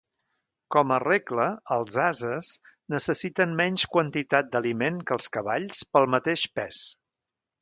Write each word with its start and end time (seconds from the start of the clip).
Com 0.75 0.93
a 0.93 0.95
regla 1.01 1.43
els 1.75 1.97
ases 2.05 2.49
necessiten 2.95 3.53
menys 3.61 3.85
quantitat 3.97 4.51
d'aliment 4.57 4.99
que 5.11 5.19
els 5.19 5.31
cavalls 5.37 5.85
pel 5.93 6.11
mateix 6.17 6.49
pes. 6.61 6.83